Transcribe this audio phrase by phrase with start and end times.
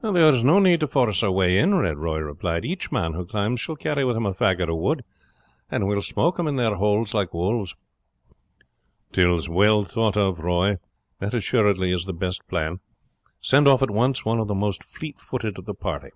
[0.00, 3.26] "There is no need to force our way in," Red Roy replied; "each man who
[3.26, 5.02] climbs shall carry with him a faggot of wood,
[5.72, 7.74] and we will smoke them in their holes like wolves."
[9.10, 10.78] "'Tis well thought of, Roy;
[11.18, 12.78] that assuredly is the best plan.
[13.40, 16.10] Send off at once one of the most fleet footed of the party."